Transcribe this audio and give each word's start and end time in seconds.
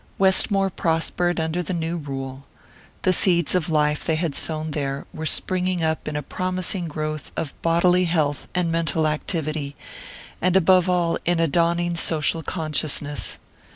Westmore 0.17 0.71
prospered 0.71 1.39
under 1.39 1.61
the 1.61 1.75
new 1.75 1.95
rule. 1.95 2.47
The 3.03 3.13
seeds 3.13 3.53
of 3.53 3.69
life 3.69 4.03
they 4.03 4.15
had 4.15 4.33
sown 4.33 4.71
there 4.71 5.05
were 5.13 5.27
springing 5.27 5.83
up 5.83 6.07
in 6.07 6.15
a 6.15 6.23
promising 6.23 6.87
growth 6.87 7.31
of 7.37 7.53
bodily 7.61 8.05
health 8.05 8.47
and 8.55 8.71
mental 8.71 9.05
activity, 9.05 9.75
and 10.41 10.55
above 10.55 10.89
all 10.89 11.19
in 11.23 11.39
a 11.39 11.47
dawning 11.47 11.95
social 11.95 12.41
consciousness. 12.41 13.37